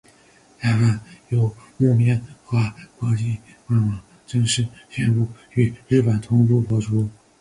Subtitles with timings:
[0.59, 0.99] 台湾
[1.29, 7.07] 由木棉花国际官网正式宣布与日本同步播出。